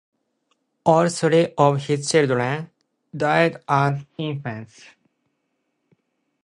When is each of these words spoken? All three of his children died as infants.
All 0.83 1.09
three 1.09 1.53
of 1.59 1.85
his 1.85 2.09
children 2.09 2.71
died 3.15 3.63
as 3.67 4.03
infants. 4.17 4.83